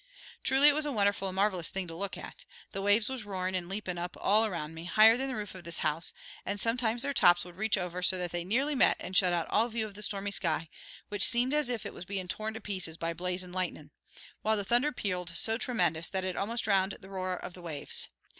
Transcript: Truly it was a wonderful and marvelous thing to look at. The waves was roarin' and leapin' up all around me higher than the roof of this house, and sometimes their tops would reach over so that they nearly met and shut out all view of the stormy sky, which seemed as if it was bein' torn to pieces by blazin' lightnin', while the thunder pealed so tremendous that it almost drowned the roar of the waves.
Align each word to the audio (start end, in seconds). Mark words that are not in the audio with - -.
Truly 0.43 0.67
it 0.67 0.73
was 0.73 0.87
a 0.87 0.91
wonderful 0.91 1.27
and 1.29 1.35
marvelous 1.35 1.69
thing 1.69 1.87
to 1.87 1.93
look 1.93 2.17
at. 2.17 2.43
The 2.71 2.81
waves 2.81 3.07
was 3.07 3.23
roarin' 3.23 3.53
and 3.53 3.69
leapin' 3.69 3.99
up 3.99 4.17
all 4.19 4.47
around 4.47 4.73
me 4.73 4.85
higher 4.85 5.15
than 5.15 5.27
the 5.27 5.35
roof 5.35 5.53
of 5.53 5.63
this 5.63 5.77
house, 5.85 6.11
and 6.43 6.59
sometimes 6.59 7.03
their 7.03 7.13
tops 7.13 7.45
would 7.45 7.55
reach 7.55 7.77
over 7.77 8.01
so 8.01 8.17
that 8.17 8.31
they 8.31 8.43
nearly 8.43 8.73
met 8.73 8.97
and 8.99 9.15
shut 9.15 9.31
out 9.31 9.47
all 9.51 9.69
view 9.69 9.85
of 9.85 9.93
the 9.93 10.01
stormy 10.01 10.31
sky, 10.31 10.69
which 11.09 11.23
seemed 11.27 11.53
as 11.53 11.69
if 11.69 11.85
it 11.85 11.93
was 11.93 12.05
bein' 12.05 12.27
torn 12.27 12.55
to 12.55 12.59
pieces 12.61 12.97
by 12.97 13.13
blazin' 13.13 13.51
lightnin', 13.53 13.91
while 14.41 14.57
the 14.57 14.65
thunder 14.65 14.91
pealed 14.91 15.33
so 15.35 15.55
tremendous 15.55 16.09
that 16.09 16.23
it 16.23 16.35
almost 16.35 16.63
drowned 16.63 16.93
the 16.99 17.07
roar 17.09 17.35
of 17.35 17.53
the 17.53 17.61
waves. 17.61 18.07